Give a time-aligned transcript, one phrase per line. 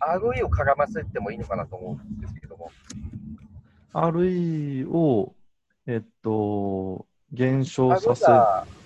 [0.00, 2.70] ROE を絡ませてもいいのかなと思うんですけども。
[3.92, 5.34] RE を、
[5.86, 8.80] えっと、減少させ、がはい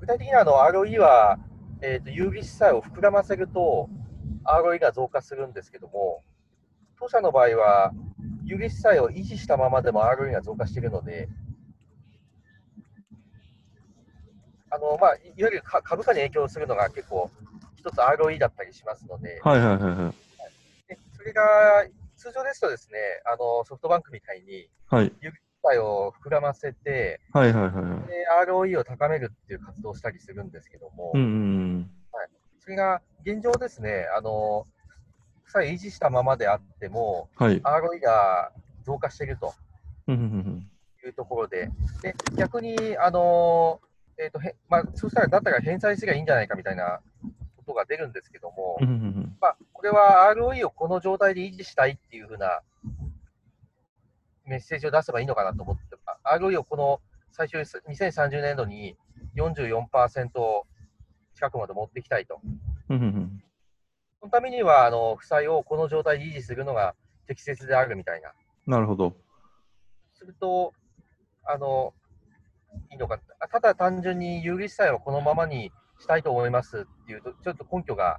[0.00, 1.38] 具体的にあの ROE は、
[1.80, 3.88] えー、と有利資産を膨らませると
[4.44, 6.22] ROE が増加するんですけども、
[6.98, 7.92] 当社の場合は
[8.44, 11.28] 有利資産を維持したままでも ROE が増加しているので、
[14.70, 17.30] あのまあ、いわゆるか株価に影響するのが結構、
[17.84, 20.88] 一つ ROE だったりしますので、はいはいはいはい。
[20.88, 21.42] でそれが
[22.16, 28.08] 通常ですとですね、あのソフトバンクみたいにはい有利資産を膨らませて、はいはいはいはい。
[28.08, 31.90] で ROE を高めるっていう活動をしたりするんですけども、うんうん
[32.60, 34.66] それが現状ですね、あの
[35.42, 37.46] 負債維持したままであっても、うん。
[37.46, 37.60] はい。
[37.60, 38.50] ROE が
[38.86, 39.52] 増加していると
[40.08, 40.70] うんうんうん
[41.06, 41.68] いうところで、
[42.00, 43.78] で逆に、あの
[44.16, 47.00] えーとへまあ、そうしたら、だったら返済すればいいんじゃないかみたいな
[47.64, 52.60] ことが出るんですけども、うんうんうんまあ、これは ROE をこの状態で維持したいっていうふうな
[54.46, 55.82] メッセージを出せばいいのかなと思って、
[56.24, 57.00] ROE をこの
[57.32, 58.96] 最初に2030年度に
[59.36, 60.28] 44%
[61.34, 62.40] 近くまで持っていきたいと。
[62.90, 63.44] うんうんうん
[64.20, 66.94] そのためには、あの負債をこの状態で維持するのが
[67.26, 68.32] 適切であるみたいな。
[68.66, 69.14] なるほど。
[70.14, 70.72] すると、
[71.44, 71.92] あの
[72.90, 73.18] いいのか、
[73.50, 75.70] ただ単純に有利資産をこのままに
[76.04, 78.18] したいと思いますっていうと、ちょっと根拠が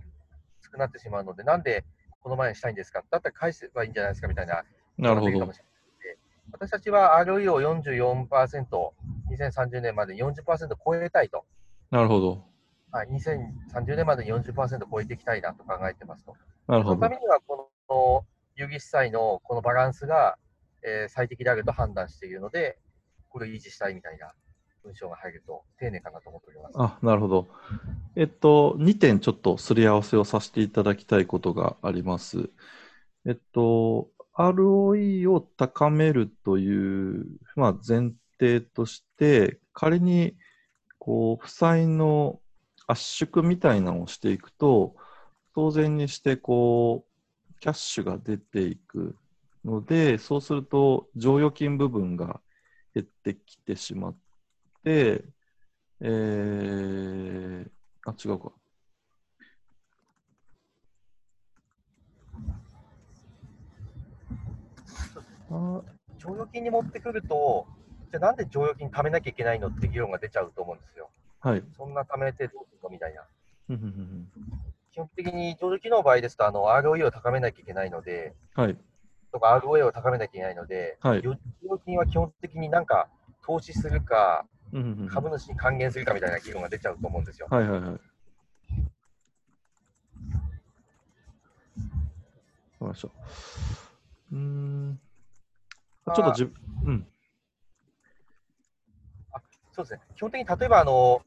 [0.63, 1.85] 少なくなってしまうので、なんで
[2.21, 3.03] このままにしたいんですか？
[3.11, 4.63] だったら返せばいいんじゃないですかみたいな
[4.97, 5.53] なるほど出かも。
[5.53, 6.17] しれないので
[6.51, 8.91] 私たちは ROE を44%、
[9.31, 11.45] 2030年までに40%超えたいと、
[11.91, 12.43] なるほど。
[12.91, 16.35] はい、2030年までに40%超えていきたいなと考えてますと。
[16.67, 17.17] なるほどそのため。
[17.19, 20.37] には、この有機資産のこのバランスが、
[20.81, 22.79] えー最適であると判断しているので、
[23.29, 24.33] これを維持したいみたいな
[24.85, 26.73] 文章が入ると丁寧かなと思っております。
[26.77, 27.47] あ、なるほど。
[28.15, 32.49] えっと、2点ちょっとすり合わせをさせていただきたいことがあります。
[33.25, 40.35] えっと、ROE を高めるという、まあ、前提として、仮に、
[40.99, 42.39] こう、負債の
[42.87, 44.95] 圧縮みたいなのをしていくと、
[45.55, 49.15] 当然にして、こう、キャッシュが出ていく
[49.63, 52.41] ので、そうすると、剰余金部分が
[52.93, 54.15] 減ってきてしまっ、
[54.85, 57.69] えー、
[58.05, 58.51] あ、違うか。
[65.51, 65.81] あ
[66.17, 67.65] 剰余金に持ってくると、
[68.11, 71.09] じゃあなんで剰余金貯めなきゃいけないのって議論が出ちゃうと思うんですよ。
[71.39, 71.63] はい。
[71.75, 73.23] そんな貯めてどうするのみたいな。
[73.69, 74.27] うんうんうん
[74.91, 78.77] 基本的に剰余金の場合ですと、あの ROE を高めなきゃいけないので、うんはい。
[79.33, 81.21] とか ROA を高めなきゃいけないので、はい。
[81.21, 81.35] 剰
[81.67, 83.09] 余金は基本的になんか
[83.45, 84.45] 投資するか、
[85.09, 87.47] 株主に還元するかみたいな議論が出ちゃうと思うんですよ。
[87.49, 87.99] はいはいはい。
[92.79, 93.07] ました。
[93.07, 94.99] うーん。
[96.15, 97.07] ちょっとじ、うん。
[99.71, 99.99] そうですね。
[100.15, 101.21] 基本的に例えばあの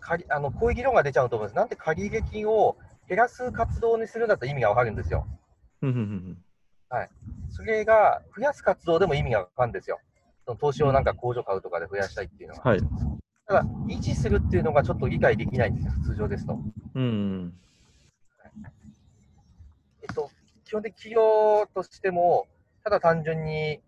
[0.00, 1.56] 借りあのこういう議論が出ちゃうと思うんです。
[1.56, 2.76] なんで借入金を
[3.08, 5.26] 減らす活動にするんだったら意味がわかるんですよ。
[5.82, 6.44] うんうんうん
[7.50, 10.00] それが増やす活動でも意味がわかるんですよ。
[10.44, 12.62] その投資をなんか工場買うとかで増やしたいっていうのは。
[12.62, 12.80] はい。
[13.46, 16.58] ただ、維持するっていうのがちょっと理解できないんですよ、通常ですと。
[16.94, 17.54] うんうん。
[20.02, 20.30] えっと、
[20.64, 22.46] 基本的に企業としても、
[22.82, 23.80] ただ単純に、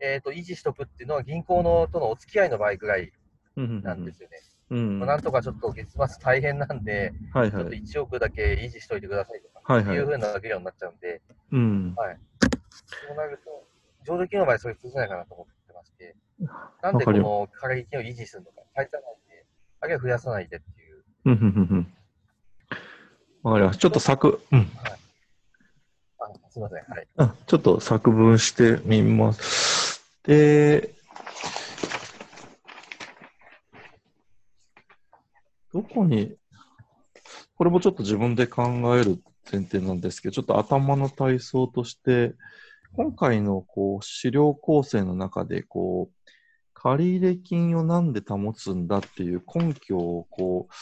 [0.00, 3.12] えっと維持しとくっていうのは銀行のとのお付き合いの場合ぐらい
[3.56, 4.36] なんですよね。
[4.70, 4.98] うん。
[4.98, 7.64] まあなんとかちょっと月末大変なんで、ちょっとはいはい。
[7.82, 11.94] 1億だけ維持しといてくださいとか、はいはいいうふうな議論になっちゃうんで、うん。
[11.96, 13.66] そうなると、
[14.04, 15.55] 上場金の場合、それ通じないかなと思ってま
[15.86, 16.16] して、
[16.82, 19.46] なんでこの借り金を維持するのか、返さないで、
[19.80, 21.48] あるいは増やさないでっていう、うんうんうんう
[21.80, 21.92] ん。
[23.42, 23.80] わかりました。
[23.80, 24.70] ちょっと作、うん。
[26.18, 27.08] あすみません、はい。
[27.18, 30.02] あちょっと作文してみます。
[30.24, 30.94] で、
[35.72, 36.36] どこに、
[37.56, 38.64] これもちょっと自分で考
[38.96, 42.34] える前提なんですけど、ちょっと頭の体操として、
[42.96, 46.30] 今回のこう資料構成の中で、こう、
[46.72, 50.74] 借入金をなんで保つんだっていう根拠をこう、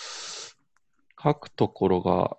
[1.21, 2.37] 書くところが、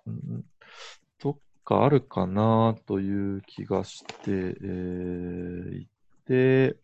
[1.18, 5.88] どっかあるかなという気がして、えーい
[6.24, 6.78] て、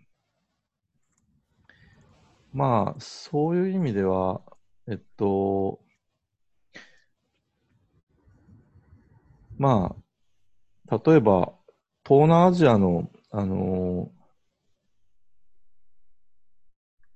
[2.53, 4.43] まあ、そういう意味では、
[4.87, 5.81] えっと、
[9.57, 9.97] ま
[10.91, 11.55] あ、例えば、
[12.05, 14.11] 東南アジアの、あの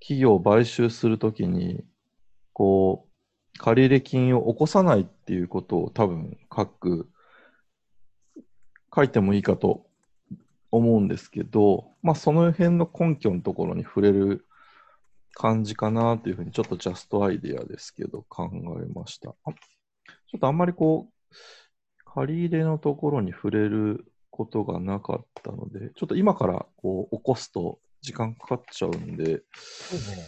[0.00, 1.84] 企業を買収するときに、
[2.52, 3.08] こ
[3.54, 7.10] う、借入金を起こさないっていうことを多分書く、
[8.94, 9.86] 書いてもいいかと
[10.70, 14.46] 思うんですけど、まあその辺の根拠のところに触れる
[15.34, 18.48] 感じかなというふうに、ちょっとジャストアイデアですけど考
[18.80, 19.30] えました。
[19.30, 21.34] ちょっとあんまりこう、
[22.04, 24.06] 借入れのところに触れる
[24.36, 29.24] ことがなかったので、ちょっと今からこう起こすと時間かかっちゃうんで、
[29.54, 30.26] そうですね。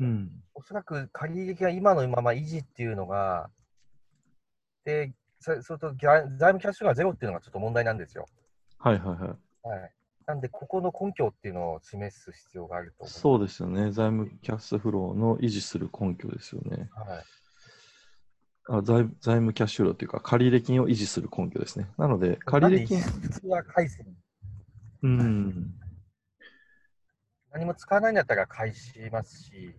[0.00, 0.30] うん。
[0.54, 3.50] おそらく借入金が今のまま維持っていうのが、
[4.84, 8.26] で、そそれと財務キャッシュがゼロっていうのがちょっと問題なんですよ。
[8.78, 9.68] はいはいはい。
[9.68, 9.92] はい。
[10.26, 13.06] なんで、ここの根拠っていうのを示す必要があると。
[13.06, 13.92] そうですよね。
[13.92, 16.88] 財務キャッシュフローの維持する根拠ですよね。
[16.94, 17.24] はい。
[18.68, 21.88] あ財財務キャッシュフローというか、借入金を維持する根拠ですね。
[21.98, 24.04] なので、借入金、普通は返す。
[25.02, 25.74] うん、
[27.52, 29.74] 何も使わないんだったら返しますし、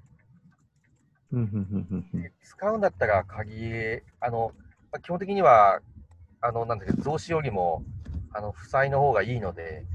[1.31, 4.51] うん、うん、うんうんうんで使うんだったら借あの、
[4.91, 5.79] まあ基本的には、
[6.41, 7.83] あの、なんだっけ、増資よりも、
[8.33, 9.85] あの、負債の方がいいので、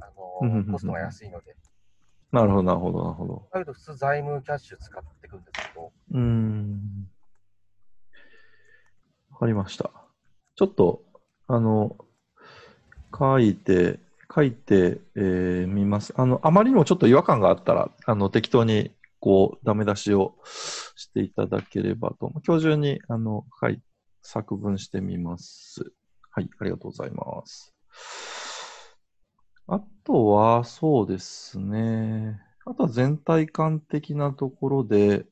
[0.00, 1.54] あの、コストが安いので、
[2.32, 3.48] なるほど、なるほど、なるほど。
[3.52, 7.11] なると普通財務キャッシュ使っていくんですけど、うーん。
[9.42, 9.90] かりました。
[10.54, 11.02] ちょっと、
[11.48, 11.96] あの、
[13.16, 13.98] 書いて、
[14.32, 16.14] 書いてみ、えーます。
[16.16, 22.30] あの、あまりにもちょっと違和感があったら、あの、適当に、こう、ダメ出しをしていただければと。
[22.46, 23.82] 今日中に、あの、はい、
[24.22, 25.92] 作文してみます。
[26.30, 27.74] はい、ありがとうございます。
[29.66, 32.40] あとは、そうですね。
[32.64, 35.26] あとは全体感的なところで、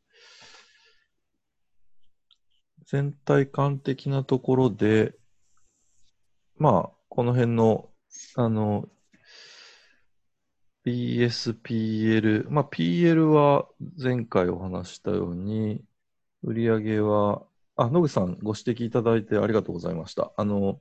[2.91, 5.15] 全体感的なところで、
[6.57, 7.89] まあ、この辺の、
[8.35, 8.89] あの、
[10.85, 15.85] PSPL、まあ、PL は前回お話したように、
[16.43, 17.45] 売り上げは、
[17.77, 20.33] あ、野口さんご指摘いただいてありがとうございました。
[20.37, 20.81] あの、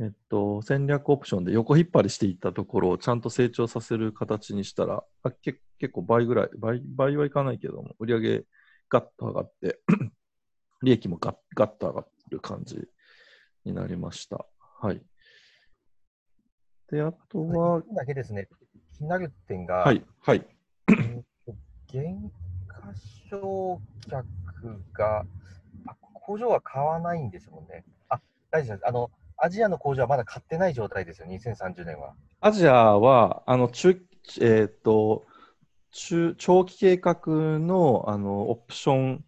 [0.00, 8.44] えっと、戦略オプションで横引っ張りしていったところをちゃんと成長させる形にしたら、あけ結構倍ぐらい、倍倍はいかないけども、売り上げ
[8.90, 9.78] ガッと上がって、
[10.84, 12.88] 利益もガッガッと上がる感じ
[13.64, 14.46] になりました。
[14.80, 15.02] はい。
[16.90, 18.48] で、あとは、だけですね、
[18.96, 20.46] 気になる点が、はい、はい。
[21.90, 22.30] 減
[22.68, 22.88] 価
[23.30, 23.78] 償
[24.08, 24.24] 却
[24.92, 25.24] が
[25.86, 27.84] あ、工場は買わないんですもんね。
[28.08, 28.20] あ、
[28.50, 28.88] 大丈夫です。
[28.88, 32.14] あの、アジアの工場はまだ買ってない状態ですよ、2030年は。
[32.40, 33.96] アジアは、あの、中、
[34.40, 35.26] えっ、と、
[35.92, 37.18] 中、長期計画
[37.58, 39.24] の、あの、オプション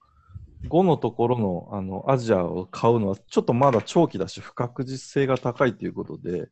[0.68, 6.48] 5のところの、あの、アジアを買うのは、ちょっとまだ長期だし、不確実性が高いということで、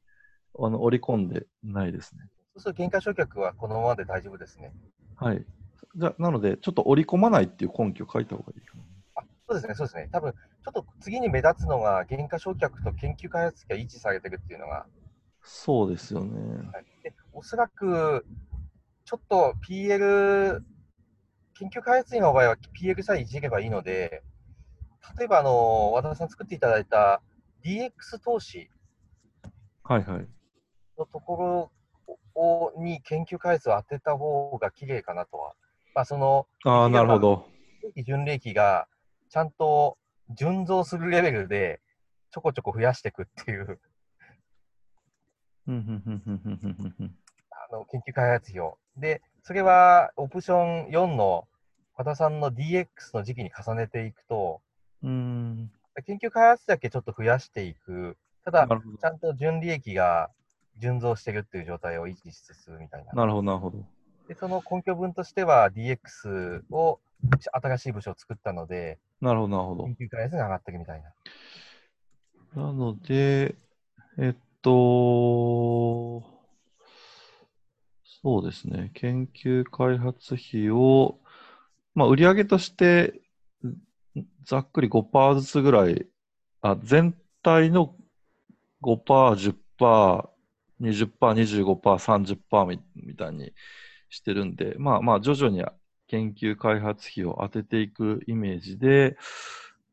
[0.58, 2.28] あの、織り込んでないですね。
[2.54, 4.72] そうすると減価償却はこのままで大丈夫ですね。
[5.16, 5.44] はい。
[5.96, 8.82] じゃなので、ちょっと織り込まないっていう根拠を書いた方がいいかな。
[9.16, 10.08] あそうですね、そうですね。
[10.12, 14.86] 多分ちょっと次に目立つのが、減価償却と研究開発費が維持されてるっていうのが、
[15.42, 16.70] そうですよね。
[16.72, 18.24] はい、でおそらく
[19.04, 20.62] ちょっと PL、
[21.58, 24.22] 研究開発費の場合は PL さえいじればいいので、
[25.18, 27.22] 例えばあの和田さん作っていただいた
[27.64, 27.90] DX
[28.24, 28.70] 投資
[29.82, 30.26] はいはい。
[30.98, 31.70] のとこ
[32.34, 35.54] ろをに研究開発を当てた方が綺麗かなとは。
[35.94, 37.46] まあ、そのああ、なるほど。
[38.04, 38.88] 純利益が
[39.30, 39.98] ちゃんと
[40.30, 41.80] 純増するレベルで
[42.30, 43.78] ちょこちょこ増やしていくっていう
[45.68, 47.14] うんうんうんうんうんうんうん
[47.50, 48.78] あの研究開発費を。
[48.96, 51.46] で、それはオプション4の
[51.96, 54.60] 和田さんの DX の時期に重ねていくと、
[55.02, 55.70] うーん。
[56.04, 58.16] 研究開発だけちょっと増やしていく。
[58.44, 59.04] ただ、ち。
[59.04, 60.30] ゃんと純利益が
[60.78, 63.12] 純増してるっていう状態を維持しつつみたいな。
[63.12, 63.78] なるほど、なるほど。
[64.28, 66.98] で、その根拠分としては DX を
[67.52, 69.96] 新しい部署を作ったので、なるほど、なるほど研。
[70.00, 71.12] 究開発が上がってるみたいな。
[72.60, 73.54] なので、
[74.18, 76.22] えっと、
[78.22, 81.18] そうですね、研究開発費を、
[81.94, 83.20] まあ、売上として
[83.64, 86.06] んざっくり5%ずつぐらい、
[86.60, 87.94] あ全体の
[88.82, 90.28] 5%、10%、
[90.80, 93.52] 20%、25%、30%みみたいに
[94.08, 95.64] してるんで、まあまあ、徐々に
[96.08, 99.16] 研究開発費を当てていくイメージで、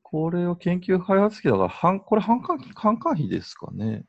[0.04, 4.04] これを研究開発費だから、半これ半換半換費ですかね。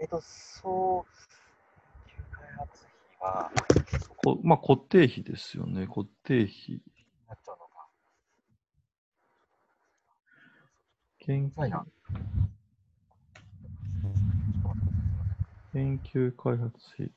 [0.00, 3.50] えっ、と、そう、研究開発費は、
[4.16, 6.80] こまあ、固定費ですよね、固定費。
[11.30, 11.84] 研究
[15.72, 17.12] 研究開発費。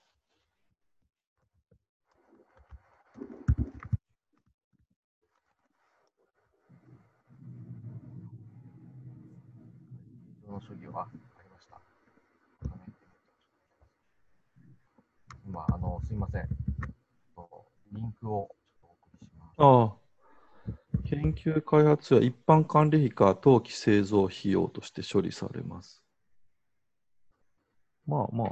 [10.48, 11.82] の処理はありました。
[15.48, 16.48] 今、あの、すいません。
[17.94, 19.56] リンクをちょっとお送りします。
[19.58, 20.03] ああ。
[21.14, 26.02] 研究開発は一般管理費か当期製造費用として処理されます。
[28.08, 28.50] まあまあ、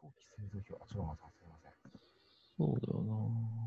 [0.00, 1.72] 当期製造費は、あ、ちょっと待ってすいません。
[2.58, 3.62] そうだよな。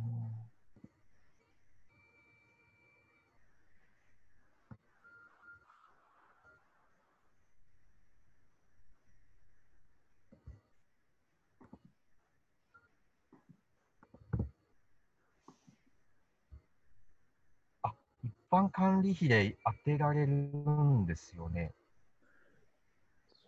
[18.24, 21.74] 一般管理費で当てられるんですよね。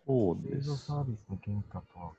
[0.06, 0.76] そうです。
[0.76, 2.12] サービスの原価とは。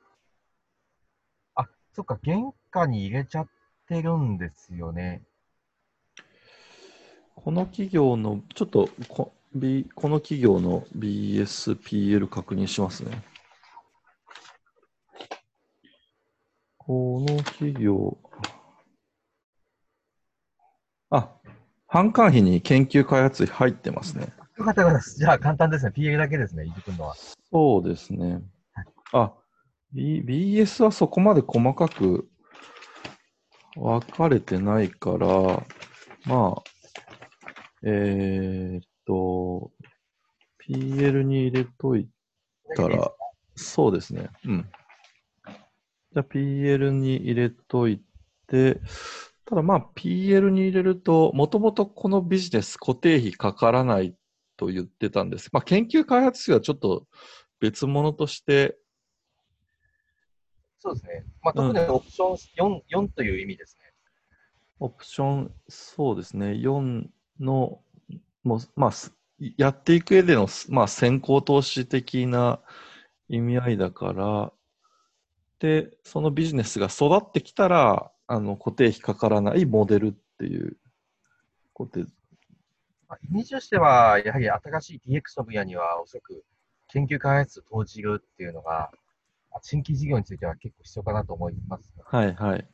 [1.55, 2.38] あ、そっか、原
[2.72, 3.48] 価に入れちゃっ
[3.88, 5.22] てるんですよね。
[7.36, 13.24] この企業の、ちょっとこ,、B、この企業の BSPL 確認しますね。
[16.77, 18.17] この企業、
[21.12, 21.39] あ、
[21.91, 24.31] 販管費に研究開発費入ってますね。
[24.58, 25.17] よかったです。
[25.17, 25.93] じゃあ簡単ですね。
[25.96, 27.15] PL だけですね、いじくんのは。
[27.51, 28.41] そうですね。
[29.13, 29.34] あ、
[29.91, 32.29] B、BS はそこまで細かく
[33.75, 35.27] 分かれてないから、
[36.25, 36.63] まあ、
[37.84, 39.72] えーっと、
[40.67, 42.08] PL に入れとい
[42.75, 43.12] たら、
[43.55, 44.29] そうですね。
[44.46, 44.69] うん。
[46.13, 48.01] じゃあ PL に入れとい
[48.48, 48.79] て、
[49.50, 54.15] ただまあ PL に入れると、もともとこのビジネス固定費かからない
[54.58, 55.50] と言ってたんです。
[55.51, 57.08] まあ研究開発費はちょっと
[57.60, 58.77] 別物として、
[60.77, 61.25] そうですね。
[61.41, 63.91] まあ、特にオプション 4, 4という意味ですね。
[64.79, 67.08] オプション、そうですね、4
[67.39, 67.82] の、
[68.44, 69.13] もうまあ、す
[69.58, 72.62] やっていく上での、まあ、先行投資的な
[73.27, 74.53] 意味合いだから、
[75.58, 80.77] で、そのビジネスが育ってきたら、あの固定費かからないモデルっていう
[81.74, 82.05] ことで、
[83.07, 86.43] まあ、イメージとしては、やはり新しい DX の分野には、おそらく
[86.89, 88.91] 研究開発を投じるっていうのが、
[89.63, 91.91] 新規事業については結構必要かなと思います。
[92.05, 92.67] はいはい。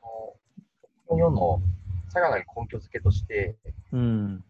[0.00, 1.62] この4の
[2.08, 3.56] さらなる根拠付けとして、
[3.90, 4.44] うん。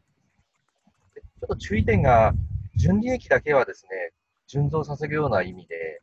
[1.40, 2.34] ちょっと注意点が、
[2.74, 4.12] 純利益だけはですね、
[4.46, 6.02] 純増させるような意味で、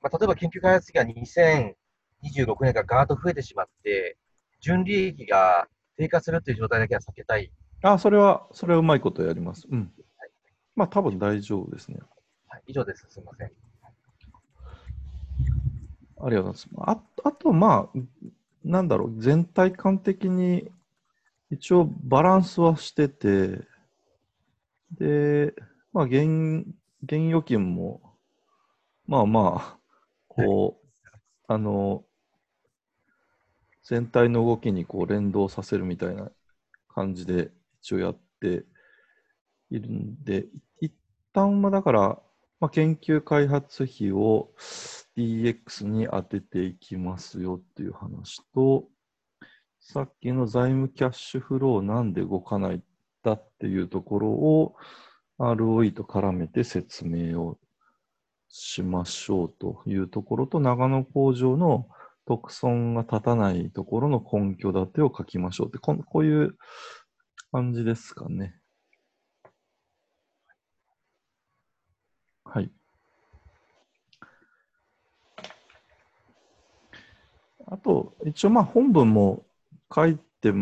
[0.00, 1.12] まあ、例えば研究開発費が
[2.22, 4.16] 2026年からガーッと増えてしまって、
[4.60, 7.50] 純利益が低下するっていう状態だけは避けたい。
[7.82, 9.66] あ、それは、それはうまいことやります。
[9.70, 9.90] うん。
[10.76, 11.98] まあ、多分大丈夫ですね。
[12.48, 13.06] はい、以上です。
[13.08, 13.50] すみません。
[16.22, 16.68] ありがとうございます。
[16.78, 17.98] ああと、まあ、
[18.64, 20.70] なんだろう、全体感的に
[21.50, 23.60] 一応バランスはしてて、
[24.92, 25.54] で、
[25.92, 26.66] まあ、現、
[27.02, 28.00] 現預金も、
[29.06, 29.78] まあまあ、
[30.28, 31.08] こう、
[31.48, 32.04] あの、
[33.90, 36.30] 全体の動きにこう連動させるみたいな
[36.94, 37.50] 感じで
[37.82, 38.64] 一応やって
[39.68, 40.46] いるんで、
[40.80, 40.94] 一
[41.32, 42.00] 旦はだから、
[42.60, 44.50] まあ、研究開発費を
[45.16, 48.84] DX に当てていきますよっていう話と、
[49.80, 52.82] さっきの財務キャッシュフローなんで動かないん
[53.24, 54.76] だっていうところを
[55.40, 57.58] ROE と絡めて説明を
[58.48, 61.88] しましょうというところと、長野工場の
[62.30, 66.56] 特損が立たないところの根拠立てを書きましょうって、ここういう
[67.50, 68.54] 感じですかね。
[72.44, 72.70] はい。
[77.66, 79.44] あと、一応まあ本文も
[79.92, 80.52] 書いて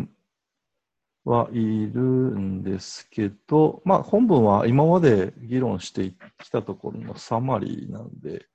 [1.26, 8.46] はいるんですけど、まあ本文は今まで議論してきたところのサマリーなんで、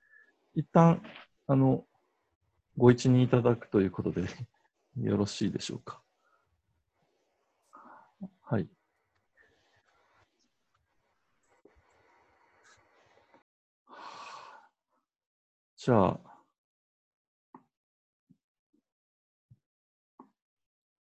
[0.55, 1.03] 一旦、
[1.45, 1.85] あの、
[2.77, 4.27] ご一任いただくということで
[4.97, 6.01] よろしいでしょうか。
[8.41, 8.67] はい。
[15.75, 16.32] じゃあ、